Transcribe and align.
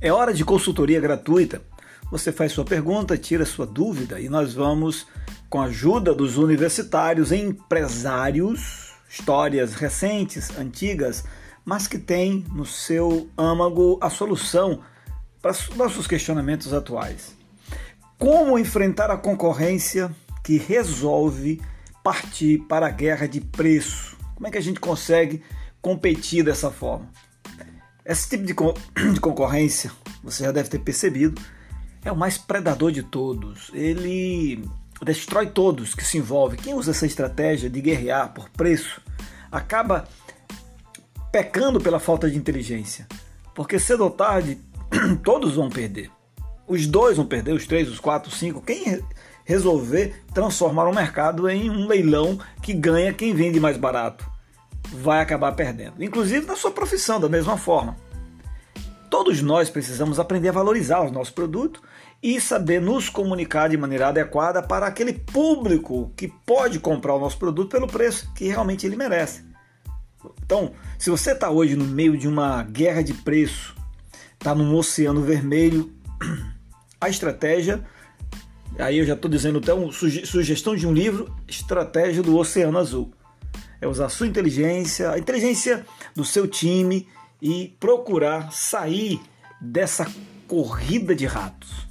É 0.00 0.12
hora 0.12 0.32
de 0.32 0.44
consultoria 0.44 1.00
gratuita. 1.00 1.60
Você 2.08 2.30
faz 2.30 2.52
sua 2.52 2.64
pergunta, 2.64 3.18
tira 3.18 3.44
sua 3.44 3.66
dúvida 3.66 4.20
e 4.20 4.28
nós 4.28 4.54
vamos, 4.54 5.08
com 5.50 5.60
a 5.60 5.64
ajuda 5.64 6.14
dos 6.14 6.38
universitários, 6.38 7.32
empresários, 7.32 8.92
histórias 9.10 9.74
recentes, 9.74 10.56
antigas, 10.56 11.24
mas 11.64 11.88
que 11.88 11.98
têm 11.98 12.44
no 12.54 12.64
seu 12.64 13.28
âmago 13.36 13.98
a 14.00 14.08
solução 14.08 14.82
para 15.42 15.50
os 15.50 15.68
nossos 15.70 16.06
questionamentos 16.06 16.72
atuais. 16.72 17.34
Como 18.16 18.56
enfrentar 18.56 19.10
a 19.10 19.16
concorrência 19.16 20.14
que 20.44 20.58
resolve 20.58 21.60
partir 22.04 22.58
para 22.68 22.86
a 22.86 22.90
guerra 22.90 23.26
de 23.26 23.40
preço? 23.40 24.16
Como 24.36 24.46
é 24.46 24.50
que 24.52 24.58
a 24.58 24.62
gente 24.62 24.78
consegue 24.78 25.42
competir 25.82 26.44
dessa 26.44 26.70
forma? 26.70 27.10
Esse 28.08 28.26
tipo 28.26 28.44
de, 28.44 28.54
co 28.54 28.72
de 29.12 29.20
concorrência, 29.20 29.92
você 30.24 30.42
já 30.44 30.50
deve 30.50 30.70
ter 30.70 30.78
percebido, 30.78 31.38
é 32.02 32.10
o 32.10 32.16
mais 32.16 32.38
predador 32.38 32.90
de 32.90 33.02
todos. 33.02 33.70
Ele 33.74 34.64
destrói 35.04 35.48
todos 35.48 35.94
que 35.94 36.02
se 36.02 36.16
envolvem. 36.16 36.58
Quem 36.58 36.72
usa 36.72 36.92
essa 36.92 37.04
estratégia 37.04 37.68
de 37.68 37.82
guerrear 37.82 38.32
por 38.32 38.48
preço 38.48 39.02
acaba 39.52 40.08
pecando 41.30 41.78
pela 41.78 42.00
falta 42.00 42.30
de 42.30 42.38
inteligência. 42.38 43.06
Porque 43.54 43.78
cedo 43.78 44.04
ou 44.04 44.10
tarde 44.10 44.58
todos 45.22 45.56
vão 45.56 45.68
perder. 45.68 46.10
Os 46.66 46.86
dois 46.86 47.18
vão 47.18 47.26
perder, 47.26 47.52
os 47.52 47.66
três, 47.66 47.90
os 47.90 48.00
quatro, 48.00 48.30
os 48.30 48.38
cinco. 48.38 48.62
Quem 48.62 49.02
resolver 49.44 50.24
transformar 50.32 50.88
o 50.88 50.94
mercado 50.94 51.46
em 51.46 51.68
um 51.68 51.86
leilão 51.86 52.38
que 52.62 52.72
ganha 52.72 53.12
quem 53.12 53.34
vende 53.34 53.60
mais 53.60 53.76
barato 53.76 54.37
vai 54.92 55.20
acabar 55.20 55.52
perdendo. 55.52 56.02
Inclusive 56.02 56.46
na 56.46 56.56
sua 56.56 56.70
profissão, 56.70 57.20
da 57.20 57.28
mesma 57.28 57.56
forma. 57.56 57.96
Todos 59.10 59.40
nós 59.40 59.70
precisamos 59.70 60.18
aprender 60.18 60.50
a 60.50 60.52
valorizar 60.52 61.00
o 61.00 61.10
nosso 61.10 61.32
produto 61.32 61.82
e 62.22 62.40
saber 62.40 62.80
nos 62.80 63.08
comunicar 63.08 63.68
de 63.68 63.76
maneira 63.76 64.08
adequada 64.08 64.62
para 64.62 64.86
aquele 64.86 65.12
público 65.12 66.12
que 66.16 66.28
pode 66.28 66.78
comprar 66.78 67.14
o 67.14 67.20
nosso 67.20 67.38
produto 67.38 67.70
pelo 67.70 67.86
preço 67.86 68.30
que 68.34 68.48
realmente 68.48 68.86
ele 68.86 68.96
merece. 68.96 69.46
Então, 70.44 70.72
se 70.98 71.10
você 71.10 71.32
está 71.32 71.48
hoje 71.48 71.76
no 71.76 71.84
meio 71.84 72.18
de 72.18 72.28
uma 72.28 72.62
guerra 72.64 73.02
de 73.02 73.14
preço, 73.14 73.74
está 74.34 74.54
num 74.54 74.74
oceano 74.74 75.22
vermelho, 75.22 75.92
a 77.00 77.08
estratégia, 77.08 77.84
aí 78.78 78.98
eu 78.98 79.06
já 79.06 79.14
estou 79.14 79.30
dizendo 79.30 79.58
até 79.58 79.72
uma 79.72 79.92
sugestão 79.92 80.74
de 80.74 80.86
um 80.86 80.92
livro, 80.92 81.32
Estratégia 81.46 82.22
do 82.22 82.36
Oceano 82.36 82.78
Azul 82.78 83.12
é 83.80 83.86
usar 83.86 84.08
sua 84.08 84.26
inteligência, 84.26 85.10
a 85.10 85.18
inteligência 85.18 85.86
do 86.14 86.24
seu 86.24 86.46
time 86.46 87.08
e 87.40 87.76
procurar 87.78 88.52
sair 88.52 89.20
dessa 89.60 90.06
corrida 90.46 91.14
de 91.14 91.26
ratos. 91.26 91.86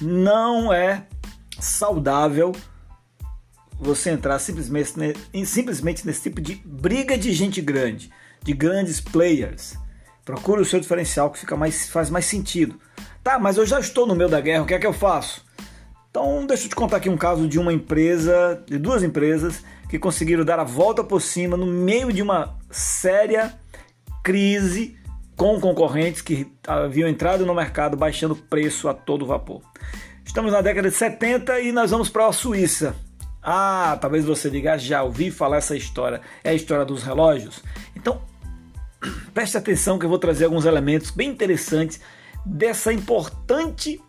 Não 0.00 0.72
é 0.72 1.06
saudável 1.58 2.52
você 3.78 4.10
entrar 4.10 4.38
simplesmente, 4.38 4.92
simplesmente 5.44 6.06
nesse 6.06 6.22
tipo 6.22 6.40
de 6.40 6.54
briga 6.64 7.18
de 7.18 7.32
gente 7.32 7.60
grande, 7.60 8.10
de 8.42 8.52
grandes 8.52 9.00
players. 9.00 9.74
Procure 10.24 10.62
o 10.62 10.64
seu 10.64 10.80
diferencial 10.80 11.30
que 11.30 11.38
fica 11.38 11.56
mais, 11.56 11.88
faz 11.88 12.08
mais 12.08 12.24
sentido. 12.24 12.80
Tá, 13.22 13.38
mas 13.38 13.56
eu 13.56 13.66
já 13.66 13.80
estou 13.80 14.06
no 14.06 14.14
meio 14.14 14.28
da 14.28 14.40
guerra, 14.40 14.62
o 14.62 14.66
que 14.66 14.74
é 14.74 14.78
que 14.78 14.86
eu 14.86 14.92
faço? 14.92 15.44
Então, 16.10 16.46
deixa 16.46 16.66
eu 16.66 16.68
te 16.68 16.76
contar 16.76 16.98
aqui 16.98 17.08
um 17.08 17.16
caso 17.16 17.48
de 17.48 17.58
uma 17.58 17.72
empresa, 17.72 18.62
de 18.66 18.78
duas 18.78 19.02
empresas 19.02 19.64
que 19.94 19.98
conseguiram 20.00 20.44
dar 20.44 20.58
a 20.58 20.64
volta 20.64 21.04
por 21.04 21.22
cima 21.22 21.56
no 21.56 21.66
meio 21.66 22.12
de 22.12 22.20
uma 22.20 22.58
séria 22.68 23.54
crise 24.24 24.98
com 25.36 25.60
concorrentes 25.60 26.20
que 26.20 26.52
haviam 26.66 27.08
entrado 27.08 27.46
no 27.46 27.54
mercado 27.54 27.96
baixando 27.96 28.34
preço 28.34 28.88
a 28.88 28.92
todo 28.92 29.24
vapor. 29.24 29.62
Estamos 30.24 30.50
na 30.50 30.60
década 30.60 30.90
de 30.90 30.96
70 30.96 31.60
e 31.60 31.70
nós 31.70 31.92
vamos 31.92 32.10
para 32.10 32.26
a 32.26 32.32
Suíça. 32.32 32.96
Ah, 33.40 33.96
talvez 34.00 34.24
você 34.24 34.50
diga, 34.50 34.72
ah, 34.72 34.76
já 34.76 35.00
ouvi 35.00 35.30
falar 35.30 35.58
essa 35.58 35.76
história. 35.76 36.20
É 36.42 36.50
a 36.50 36.54
história 36.54 36.84
dos 36.84 37.04
relógios. 37.04 37.62
Então, 37.94 38.20
preste 39.32 39.56
atenção 39.56 39.96
que 39.96 40.06
eu 40.06 40.10
vou 40.10 40.18
trazer 40.18 40.46
alguns 40.46 40.64
elementos 40.64 41.12
bem 41.12 41.30
interessantes 41.30 42.00
dessa 42.44 42.92
importante 42.92 44.02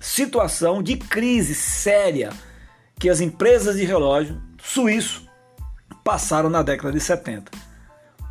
situação 0.00 0.82
de 0.82 0.96
crise 0.96 1.54
séria 1.54 2.30
que 2.98 3.10
as 3.10 3.20
empresas 3.20 3.76
de 3.76 3.84
relógio 3.84 4.40
suíço 4.62 5.25
passaram 6.06 6.48
na 6.48 6.62
década 6.62 6.92
de 6.92 7.00
70. 7.00 7.50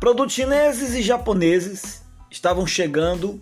Produtos 0.00 0.34
chineses 0.34 0.94
e 0.94 1.02
japoneses 1.02 2.02
estavam 2.30 2.66
chegando 2.66 3.38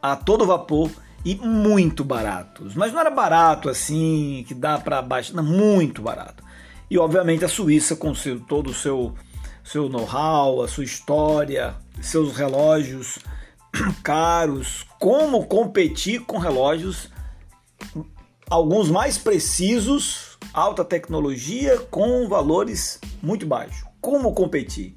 a 0.00 0.14
todo 0.14 0.46
vapor 0.46 0.88
e 1.24 1.34
muito 1.34 2.04
baratos. 2.04 2.76
Mas 2.76 2.92
não 2.92 3.00
era 3.00 3.10
barato 3.10 3.68
assim, 3.68 4.44
que 4.46 4.54
dá 4.54 4.78
para 4.78 5.02
baixo, 5.02 5.34
não, 5.34 5.42
muito 5.42 6.00
barato. 6.00 6.44
E 6.88 6.96
obviamente 6.96 7.44
a 7.44 7.48
Suíça, 7.48 7.96
com 7.96 8.14
seu, 8.14 8.38
todo 8.38 8.70
o 8.70 8.74
seu, 8.74 9.12
seu 9.64 9.88
know-how, 9.88 10.62
a 10.62 10.68
sua 10.68 10.84
história, 10.84 11.74
seus 12.00 12.36
relógios 12.36 13.18
caros, 14.04 14.86
como 15.00 15.44
competir 15.46 16.20
com 16.20 16.38
relógios, 16.38 17.10
alguns 18.48 18.88
mais 18.88 19.18
precisos 19.18 20.35
alta 20.56 20.82
tecnologia 20.82 21.78
com 21.90 22.26
valores 22.26 22.98
muito 23.22 23.46
baixos. 23.46 23.84
Como 24.00 24.32
competir? 24.32 24.96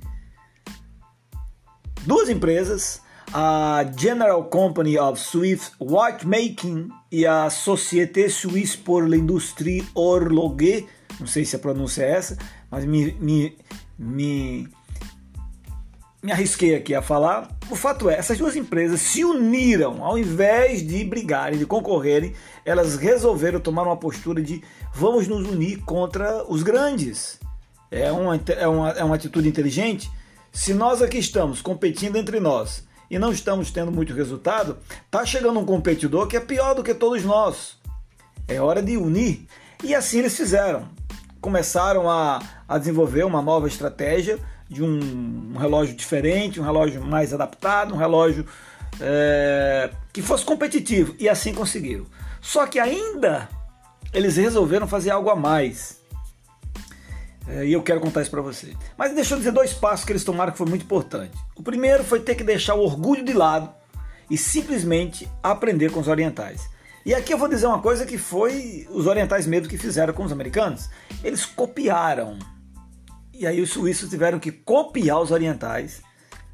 Duas 2.06 2.30
empresas, 2.30 3.02
a 3.34 3.84
General 3.98 4.42
Company 4.46 4.98
of 4.98 5.20
Swiss 5.20 5.74
Watchmaking 5.78 6.88
e 7.12 7.26
a 7.26 7.50
Société 7.50 8.30
Suisse 8.30 8.78
pour 8.78 9.04
l'Industrie 9.04 9.86
Horloger, 9.94 10.88
não 11.20 11.28
sei 11.28 11.44
se 11.44 11.58
a 11.58 11.60
pronúncia 11.60 12.04
é 12.04 12.12
essa, 12.12 12.38
mas 12.72 12.86
me, 12.86 13.12
me, 13.20 13.58
me, 13.98 14.70
me 16.22 16.32
arrisquei 16.32 16.76
aqui 16.76 16.94
a 16.94 17.02
falar. 17.02 17.50
O 17.70 17.76
fato 17.76 18.10
é, 18.10 18.16
essas 18.16 18.38
duas 18.38 18.56
empresas 18.56 19.02
se 19.02 19.24
uniram, 19.24 20.04
ao 20.04 20.18
invés 20.18 20.86
de 20.86 21.04
brigarem, 21.04 21.58
de 21.58 21.66
concorrerem, 21.66 22.34
elas 22.66 22.98
resolveram 22.98 23.60
tomar 23.60 23.84
uma 23.84 23.98
postura 23.98 24.42
de 24.42 24.64
vamos 24.94 25.28
nos 25.28 25.48
unir 25.48 25.82
contra 25.84 26.44
os 26.52 26.64
grandes. 26.64 27.40
É 27.90 28.12
uma, 28.12 28.40
é 28.48 28.68
uma, 28.68 28.90
é 28.92 29.04
uma 29.04 29.16
atitude 29.16 29.48
inteligente. 29.48 30.12
Se 30.52 30.74
nós 30.74 31.02
aqui 31.02 31.18
estamos 31.18 31.62
competindo 31.62 32.18
entre 32.18 32.40
nós 32.40 32.88
e 33.10 33.18
não 33.18 33.32
estamos 33.32 33.72
tendo 33.72 33.92
muito 33.92 34.14
resultado, 34.14 34.78
tá 35.10 35.26
chegando 35.26 35.60
um 35.60 35.66
competidor 35.66 36.28
que 36.28 36.38
é 36.38 36.40
pior 36.40 36.76
do 36.76 36.84
que 36.84 36.94
todos 36.94 37.24
nós. 37.24 37.78
É 38.48 38.60
hora 38.60 38.82
de 38.82 38.98
unir. 38.98 39.48
E 39.84 39.96
assim 39.96 40.20
eles 40.20 40.36
fizeram. 40.36 40.90
Começaram 41.40 42.10
a, 42.10 42.42
a 42.68 42.78
desenvolver 42.78 43.24
uma 43.24 43.42
nova 43.42 43.68
estratégia 43.68 44.38
de 44.70 44.84
um, 44.84 45.54
um 45.54 45.58
relógio 45.58 45.96
diferente, 45.96 46.60
um 46.60 46.64
relógio 46.64 47.02
mais 47.04 47.34
adaptado, 47.34 47.94
um 47.94 47.98
relógio 47.98 48.46
é, 49.02 49.90
que 50.14 50.22
fosse 50.22 50.46
competitivo. 50.46 51.16
E 51.20 51.28
assim 51.28 51.54
conseguiram. 51.54 52.06
Só 52.40 52.68
que 52.68 52.80
ainda 52.80 53.50
eles 54.14 54.38
resolveram 54.38 54.88
fazer 54.88 55.12
algo 55.12 55.30
a 55.30 55.36
mais. 55.36 56.00
É, 57.48 57.66
e 57.66 57.74
eu 57.74 57.82
quero 57.82 58.00
contar 58.00 58.22
isso 58.22 58.32
para 58.32 58.42
você. 58.42 58.76
Mas 58.98 59.14
deixa 59.14 59.34
eu 59.34 59.40
dizer 59.40 59.52
dois 59.52 59.74
passos 59.74 60.06
que 60.06 60.12
eles 60.12 60.24
tomaram 60.24 60.52
que 60.52 60.58
foi 60.58 60.68
muito 60.68 60.84
importante. 60.84 61.36
O 61.56 61.64
primeiro 61.64 62.04
foi 62.04 62.20
ter 62.20 62.36
que 62.36 62.44
deixar 62.44 62.76
o 62.76 62.84
orgulho 62.84 63.26
de 63.26 63.34
lado 63.34 63.70
e 64.30 64.38
simplesmente 64.38 65.28
aprender 65.42 65.92
com 65.92 66.00
os 66.00 66.08
orientais. 66.08 66.70
E 67.06 67.16
aqui 67.16 67.34
eu 67.34 67.38
vou 67.38 67.48
dizer 67.48 67.66
uma 67.66 67.82
coisa 67.82 68.06
que 68.06 68.18
foi 68.18 68.88
os 68.92 69.08
orientais 69.08 69.48
mesmo 69.48 69.68
que 69.68 69.78
fizeram 69.78 70.14
com 70.14 70.24
os 70.24 70.32
americanos. 70.32 70.90
Eles 71.24 71.46
copiaram. 71.46 72.38
E 73.40 73.48
aí 73.48 73.62
os 73.62 73.70
suíços 73.70 74.10
tiveram 74.10 74.38
que 74.38 74.52
copiar 74.52 75.22
os 75.22 75.32
orientais 75.32 76.02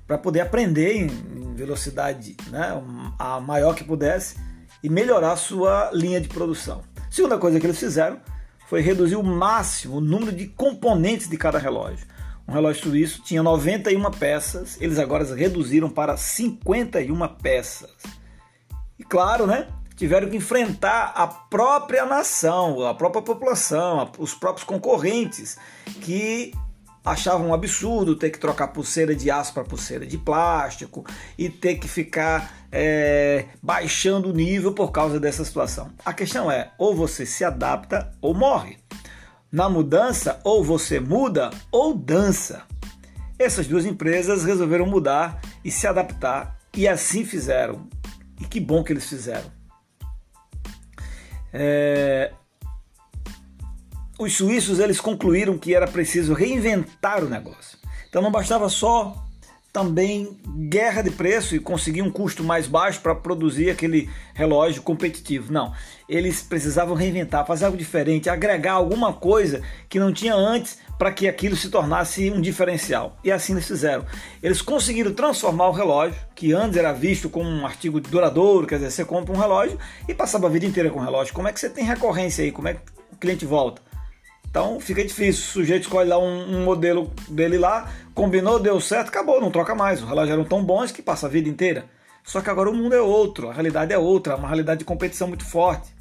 para 0.05 0.19
poder 0.19 0.41
aprender 0.41 0.95
em 0.95 1.55
velocidade 1.55 2.37
né, 2.51 2.79
a 3.17 3.39
maior 3.39 3.73
que 3.73 3.83
pudesse 3.83 4.35
e 4.83 4.87
melhorar 4.87 5.35
sua 5.35 5.89
linha 5.91 6.21
de 6.21 6.27
produção. 6.27 6.83
Segunda 7.09 7.39
coisa 7.39 7.59
que 7.59 7.65
eles 7.65 7.79
fizeram 7.79 8.21
foi 8.67 8.81
reduzir 8.81 9.15
o 9.15 9.23
máximo 9.23 9.97
o 9.97 10.01
número 10.01 10.31
de 10.31 10.45
componentes 10.45 11.27
de 11.27 11.35
cada 11.37 11.57
relógio. 11.57 12.05
Um 12.47 12.53
relógio 12.53 12.83
suíço 12.83 13.23
tinha 13.23 13.41
91 13.41 14.11
peças, 14.11 14.79
eles 14.79 14.99
agora 14.99 15.25
reduziram 15.33 15.89
para 15.89 16.15
51 16.15 17.27
peças. 17.41 17.95
E 18.99 19.03
claro, 19.03 19.47
né? 19.47 19.67
Tiveram 19.95 20.29
que 20.29 20.37
enfrentar 20.37 21.13
a 21.15 21.25
própria 21.25 22.05
nação, 22.05 22.85
a 22.85 22.93
própria 22.93 23.23
população, 23.23 24.11
os 24.19 24.35
próprios 24.35 24.63
concorrentes 24.63 25.57
que 26.01 26.53
achavam 27.05 27.49
um 27.49 27.53
absurdo 27.53 28.15
ter 28.15 28.31
que 28.31 28.39
trocar 28.39 28.69
pulseira 28.69 29.15
de 29.15 29.29
aço 29.29 29.53
para 29.53 29.63
pulseira 29.63 30.05
de 30.05 30.17
plástico 30.17 31.05
e 31.37 31.49
ter 31.49 31.75
que 31.75 31.87
ficar 31.87 32.65
é, 32.71 33.45
baixando 33.61 34.29
o 34.29 34.33
nível 34.33 34.73
por 34.73 34.91
causa 34.91 35.19
dessa 35.19 35.45
situação. 35.45 35.91
A 36.03 36.11
questão 36.11 36.51
é: 36.51 36.71
ou 36.77 36.95
você 36.95 37.25
se 37.25 37.43
adapta 37.45 38.11
ou 38.19 38.33
morre. 38.33 38.77
Na 39.51 39.69
mudança, 39.69 40.39
ou 40.43 40.63
você 40.63 40.99
muda 40.99 41.51
ou 41.71 41.93
dança. 41.93 42.63
Essas 43.37 43.67
duas 43.67 43.85
empresas 43.85 44.43
resolveram 44.43 44.85
mudar 44.85 45.41
e 45.63 45.69
se 45.69 45.87
adaptar 45.87 46.57
E 46.73 46.87
assim 46.87 47.23
fizeram. 47.23 47.87
E 48.41 48.45
que 48.45 48.59
bom 48.59 48.83
que 48.83 48.91
eles 48.91 49.07
fizeram. 49.07 49.49
É... 51.53 52.33
Os 54.17 54.37
suíços 54.37 54.79
eles 54.79 55.01
concluíram 55.01 55.57
que 55.57 55.75
era 55.75 55.87
preciso 55.87 56.33
reinventar 56.33 57.23
o 57.23 57.29
negócio. 57.29 57.77
Então 58.07 58.21
não 58.21 58.31
bastava 58.31 58.69
só 58.69 59.25
também 59.73 60.37
guerra 60.69 61.01
de 61.01 61.11
preço 61.11 61.53
e 61.53 61.59
conseguir 61.59 62.01
um 62.01 62.09
custo 62.09 62.41
mais 62.45 62.65
baixo 62.65 63.01
para 63.01 63.13
produzir 63.13 63.69
aquele 63.69 64.09
relógio 64.33 64.81
competitivo. 64.81 65.51
Não, 65.51 65.73
eles 66.07 66.41
precisavam 66.41 66.95
reinventar, 66.95 67.45
fazer 67.45 67.65
algo 67.65 67.77
diferente, 67.77 68.29
agregar 68.29 68.71
alguma 68.71 69.11
coisa 69.11 69.61
que 69.89 69.99
não 69.99 70.13
tinha 70.13 70.33
antes 70.33 70.77
para 70.97 71.11
que 71.11 71.27
aquilo 71.27 71.57
se 71.57 71.67
tornasse 71.67 72.31
um 72.31 72.39
diferencial. 72.39 73.17
E 73.21 73.29
assim 73.29 73.51
eles 73.51 73.67
fizeram. 73.67 74.05
Eles 74.41 74.61
conseguiram 74.61 75.13
transformar 75.13 75.67
o 75.67 75.73
relógio, 75.73 76.15
que 76.33 76.53
antes 76.53 76.77
era 76.77 76.93
visto 76.93 77.29
como 77.29 77.49
um 77.49 77.65
artigo 77.65 77.99
duradouro, 77.99 78.65
quer 78.65 78.75
dizer, 78.75 78.91
você 78.91 79.03
compra 79.03 79.35
um 79.35 79.37
relógio 79.37 79.77
e 80.07 80.13
passava 80.13 80.47
a 80.47 80.49
vida 80.49 80.65
inteira 80.65 80.89
com 80.89 81.01
o 81.01 81.03
relógio. 81.03 81.33
Como 81.33 81.49
é 81.49 81.51
que 81.51 81.59
você 81.59 81.69
tem 81.69 81.83
recorrência 81.83 82.45
aí? 82.45 82.51
Como 82.53 82.69
é 82.69 82.75
que 82.75 82.79
o 83.11 83.17
cliente 83.17 83.45
volta? 83.45 83.81
Então 84.55 84.79
fica 84.79 85.03
difícil. 85.03 85.43
O 85.43 85.51
sujeito 85.51 85.81
escolhe 85.81 86.07
lá 86.07 86.17
um, 86.17 86.59
um, 86.59 86.63
modelo 86.63 87.11
dele 87.27 87.57
lá, 87.57 87.91
combinou, 88.13 88.57
deu 88.57 88.79
certo, 88.79 89.09
acabou, 89.09 89.41
não 89.41 89.51
troca 89.51 89.75
mais. 89.75 90.01
Os 90.01 90.07
relógios 90.07 90.31
eram 90.31 90.45
tão 90.45 90.63
bons 90.63 90.93
que 90.93 91.01
passa 91.01 91.27
a 91.27 91.29
vida 91.29 91.49
inteira. 91.49 91.83
Só 92.23 92.39
que 92.39 92.49
agora 92.49 92.69
o 92.69 92.73
mundo 92.73 92.95
é 92.95 93.01
outro, 93.01 93.49
a 93.49 93.53
realidade 93.53 93.91
é 93.91 93.97
outra, 93.97 94.37
uma 94.37 94.47
realidade 94.47 94.79
de 94.79 94.85
competição 94.85 95.27
muito 95.27 95.43
forte. 95.43 95.93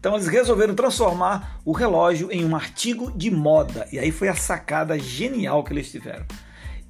Então 0.00 0.14
eles 0.16 0.26
resolveram 0.26 0.74
transformar 0.74 1.60
o 1.64 1.70
relógio 1.70 2.28
em 2.32 2.44
um 2.44 2.56
artigo 2.56 3.08
de 3.12 3.30
moda. 3.30 3.86
E 3.92 4.00
aí 4.00 4.10
foi 4.10 4.26
a 4.26 4.34
sacada 4.34 4.98
genial 4.98 5.62
que 5.62 5.72
eles 5.72 5.88
tiveram. 5.88 6.26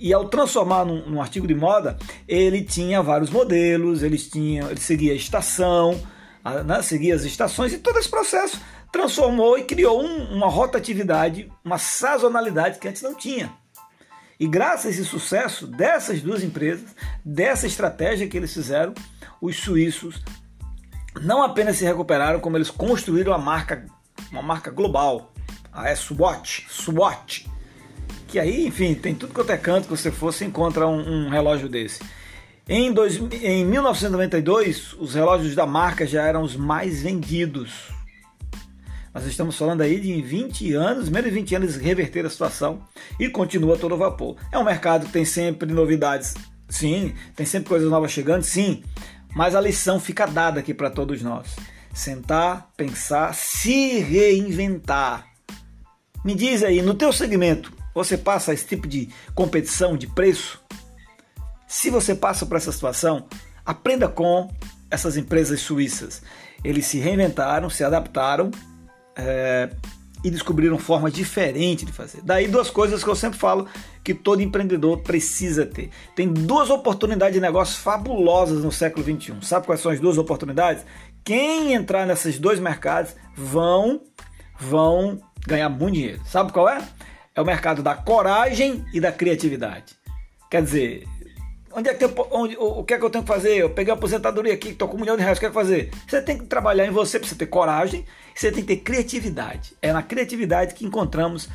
E 0.00 0.14
ao 0.14 0.30
transformar 0.30 0.86
num, 0.86 1.10
num 1.10 1.20
artigo 1.20 1.46
de 1.46 1.54
moda, 1.54 1.98
ele 2.26 2.62
tinha 2.62 3.02
vários 3.02 3.28
modelos, 3.28 4.02
eles 4.02 4.30
tinham, 4.30 4.70
ele 4.70 4.80
seguia 4.80 5.12
a 5.12 5.16
estação, 5.16 6.00
a, 6.44 6.62
né, 6.62 6.82
seguia 6.82 7.14
as 7.14 7.22
estações 7.24 7.72
e 7.72 7.78
todo 7.78 7.98
esse 7.98 8.08
processo 8.08 8.60
transformou 8.90 9.58
e 9.58 9.64
criou 9.64 10.02
um, 10.02 10.34
uma 10.34 10.48
rotatividade, 10.48 11.50
uma 11.64 11.78
sazonalidade 11.78 12.78
que 12.78 12.88
antes 12.88 13.02
não 13.02 13.14
tinha. 13.14 13.52
E 14.38 14.46
graças 14.46 14.86
a 14.86 14.90
esse 14.90 15.04
sucesso 15.04 15.66
dessas 15.66 16.20
duas 16.20 16.42
empresas, 16.42 16.90
dessa 17.24 17.66
estratégia 17.66 18.28
que 18.28 18.36
eles 18.36 18.52
fizeram, 18.52 18.92
os 19.40 19.56
suíços 19.56 20.20
não 21.20 21.42
apenas 21.42 21.76
se 21.76 21.84
recuperaram, 21.84 22.40
como 22.40 22.56
eles 22.56 22.70
construíram 22.70 23.32
a 23.32 23.38
marca, 23.38 23.86
uma 24.30 24.42
marca 24.42 24.70
global, 24.70 25.32
a 25.72 25.94
Swatch, 25.94 26.66
Swatch, 26.68 27.46
que 28.28 28.38
aí, 28.38 28.66
enfim, 28.66 28.94
tem 28.94 29.14
tudo 29.14 29.32
quanto 29.32 29.52
é 29.52 29.56
canto 29.56 29.84
que 29.84 29.96
você 29.96 30.10
for, 30.10 30.32
você 30.32 30.44
encontra 30.44 30.86
um, 30.86 31.26
um 31.26 31.28
relógio 31.28 31.68
desse. 31.68 32.00
Em, 32.68 32.92
dois, 32.92 33.16
em 33.16 33.64
1992, 33.64 34.94
os 34.98 35.14
relógios 35.14 35.54
da 35.54 35.66
marca 35.66 36.06
já 36.06 36.22
eram 36.22 36.42
os 36.42 36.56
mais 36.56 37.02
vendidos 37.02 37.92
nós 39.14 39.26
estamos 39.26 39.58
falando 39.58 39.82
aí 39.82 40.00
de 40.00 40.22
20 40.22 40.72
anos, 40.72 41.10
menos 41.10 41.28
de 41.28 41.34
20 41.34 41.54
anos, 41.56 41.76
reverter 41.76 42.24
a 42.24 42.30
situação 42.30 42.82
e 43.20 43.28
continua 43.28 43.76
todo 43.76 43.96
vapor. 43.96 44.36
É 44.50 44.58
um 44.58 44.64
mercado 44.64 45.04
que 45.04 45.12
tem 45.12 45.24
sempre 45.24 45.70
novidades, 45.70 46.34
sim, 46.66 47.14
tem 47.36 47.44
sempre 47.44 47.68
coisas 47.68 47.90
novas 47.90 48.10
chegando, 48.10 48.42
sim, 48.42 48.82
mas 49.34 49.54
a 49.54 49.60
lição 49.60 50.00
fica 50.00 50.26
dada 50.26 50.60
aqui 50.60 50.72
para 50.72 50.88
todos 50.88 51.20
nós. 51.20 51.54
Sentar, 51.92 52.70
pensar, 52.74 53.34
se 53.34 53.98
reinventar. 53.98 55.26
Me 56.24 56.34
diz 56.34 56.62
aí, 56.62 56.80
no 56.80 56.94
teu 56.94 57.12
segmento, 57.12 57.70
você 57.94 58.16
passa 58.16 58.54
esse 58.54 58.64
tipo 58.64 58.88
de 58.88 59.10
competição 59.34 59.94
de 59.94 60.06
preço? 60.06 60.61
Se 61.72 61.88
você 61.88 62.14
passa 62.14 62.44
por 62.44 62.58
essa 62.58 62.70
situação, 62.70 63.24
aprenda 63.64 64.06
com 64.06 64.46
essas 64.90 65.16
empresas 65.16 65.58
suíças. 65.62 66.22
Eles 66.62 66.84
se 66.84 66.98
reinventaram, 66.98 67.70
se 67.70 67.82
adaptaram 67.82 68.50
é, 69.16 69.70
e 70.22 70.30
descobriram 70.30 70.76
formas 70.76 71.14
diferentes 71.14 71.86
de 71.86 71.90
fazer. 71.90 72.20
Daí 72.22 72.46
duas 72.46 72.68
coisas 72.68 73.02
que 73.02 73.08
eu 73.08 73.16
sempre 73.16 73.38
falo 73.38 73.66
que 74.04 74.12
todo 74.12 74.42
empreendedor 74.42 74.98
precisa 74.98 75.64
ter. 75.64 75.88
Tem 76.14 76.30
duas 76.30 76.68
oportunidades 76.68 77.36
de 77.36 77.40
negócio 77.40 77.80
fabulosas 77.80 78.62
no 78.62 78.70
século 78.70 79.02
21. 79.02 79.40
Sabe 79.40 79.64
quais 79.64 79.80
são 79.80 79.90
as 79.90 79.98
duas 79.98 80.18
oportunidades? 80.18 80.84
Quem 81.24 81.72
entrar 81.72 82.06
nesses 82.06 82.38
dois 82.38 82.60
mercados 82.60 83.16
vão 83.34 84.02
vão 84.60 85.18
ganhar 85.46 85.70
muito 85.70 85.94
dinheiro. 85.94 86.20
Sabe 86.26 86.52
qual 86.52 86.68
é? 86.68 86.86
É 87.34 87.40
o 87.40 87.46
mercado 87.46 87.82
da 87.82 87.94
coragem 87.94 88.84
e 88.92 89.00
da 89.00 89.10
criatividade. 89.10 89.96
Quer 90.50 90.62
dizer, 90.62 91.08
Onde 91.74 91.88
é 91.88 91.94
que 91.94 92.04
eu, 92.04 92.28
onde, 92.30 92.56
o, 92.56 92.80
o 92.80 92.84
que 92.84 92.94
é 92.94 92.98
que 92.98 93.04
eu 93.04 93.10
tenho 93.10 93.24
que 93.24 93.32
fazer? 93.32 93.56
Eu 93.56 93.70
peguei 93.70 93.92
a 93.92 93.96
aposentadoria 93.96 94.52
aqui, 94.52 94.70
estou 94.70 94.88
com 94.88 94.96
um 94.96 95.00
milhão 95.00 95.16
de 95.16 95.22
reais, 95.22 95.38
o 95.38 95.40
que 95.40 95.46
é 95.46 95.48
que 95.48 95.54
fazer? 95.54 95.90
Você 96.06 96.20
tem 96.20 96.38
que 96.38 96.44
trabalhar 96.44 96.86
em 96.86 96.90
você, 96.90 97.18
precisa 97.18 97.38
ter 97.38 97.46
coragem, 97.46 98.04
você 98.34 98.52
tem 98.52 98.62
que 98.62 98.76
ter 98.76 98.82
criatividade. 98.82 99.74
É 99.80 99.92
na 99.92 100.02
criatividade 100.02 100.74
que 100.74 100.84
encontramos 100.84 101.48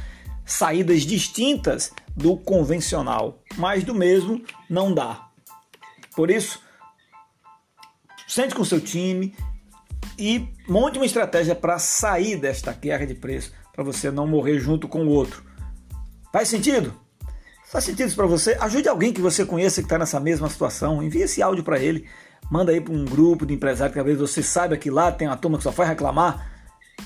saídas 0.46 1.02
distintas 1.02 1.92
do 2.16 2.36
convencional, 2.38 3.44
mas 3.58 3.84
do 3.84 3.94
mesmo 3.94 4.44
não 4.69 4.94
dá. 4.94 5.28
Por 6.16 6.31
isso, 6.31 6.60
sente 8.28 8.56
com 8.56 8.66
seu 8.66 8.81
time 8.81 9.36
e 10.18 10.48
monte 10.68 10.98
uma 10.98 11.06
estratégia 11.06 11.54
para 11.54 11.78
sair 11.78 12.38
desta 12.38 12.74
guerra 12.74 13.06
de 13.06 13.14
preço, 13.14 13.54
para 13.72 13.84
você 13.84 14.10
não 14.10 14.25
morrer 14.25 14.60
junto 14.60 14.88
com 14.88 15.06
o 15.06 15.10
outro. 15.10 15.46
Faz 16.34 16.48
sentido? 16.48 17.06
Faz 17.69 17.84
sentido 17.84 18.08
isso 18.08 18.16
para 18.16 18.25
você? 18.25 18.58
Ajude 18.62 18.88
alguém 18.88 19.12
que 19.12 19.19
você 19.19 19.46
conheça 19.46 19.81
que 19.81 19.86
está 19.86 19.98
nessa 19.98 20.19
mesma 20.19 20.50
situação. 20.50 21.04
Envie 21.04 21.22
esse 21.22 21.42
áudio 21.42 21.64
para 21.64 21.78
ele. 21.78 22.08
Manda 22.50 22.72
aí 22.72 22.80
para 22.80 22.94
um 22.94 23.04
grupo 23.04 23.46
de 23.46 23.54
empresários 23.54 23.94
que 23.94 24.02
vezes 24.02 24.22
você 24.22 24.42
saiba 24.42 24.78
que 24.78 24.90
lá 24.90 25.12
tem 25.12 25.28
uma 25.28 25.36
turma 25.36 25.58
que 25.58 25.64
só 25.64 25.72
faz 25.72 25.90
reclamar. 25.90 26.50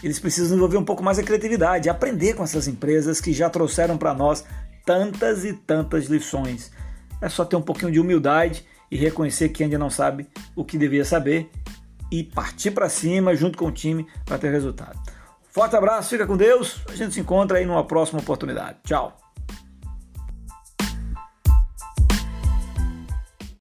Eles 0.03 0.19
precisam 0.19 0.49
desenvolver 0.49 0.77
um 0.77 0.85
pouco 0.85 1.03
mais 1.03 1.17
a 1.17 1.23
criatividade, 1.23 1.89
aprender 1.89 2.35
com 2.35 2.43
essas 2.43 2.67
empresas 2.67 3.19
que 3.19 3.33
já 3.33 3.49
trouxeram 3.49 3.97
para 3.97 4.13
nós 4.13 4.45
tantas 4.85 5.43
e 5.43 5.53
tantas 5.53 6.05
lições. 6.05 6.71
É 7.19 7.27
só 7.27 7.43
ter 7.43 7.55
um 7.55 7.61
pouquinho 7.61 7.91
de 7.91 7.99
humildade 7.99 8.65
e 8.89 8.95
reconhecer 8.95 9.49
que 9.49 9.63
ainda 9.63 9.79
não 9.79 9.89
sabe 9.89 10.27
o 10.55 10.63
que 10.63 10.77
devia 10.77 11.05
saber 11.05 11.49
e 12.11 12.23
partir 12.23 12.71
para 12.71 12.89
cima 12.89 13.35
junto 13.35 13.57
com 13.57 13.65
o 13.65 13.71
time 13.71 14.05
para 14.25 14.37
ter 14.37 14.51
resultado. 14.51 14.99
Forte 15.49 15.75
abraço, 15.75 16.09
fica 16.09 16.27
com 16.27 16.37
Deus. 16.37 16.81
A 16.87 16.95
gente 16.95 17.13
se 17.13 17.19
encontra 17.19 17.57
aí 17.57 17.65
numa 17.65 17.85
próxima 17.85 18.19
oportunidade. 18.19 18.77
Tchau. 18.83 19.20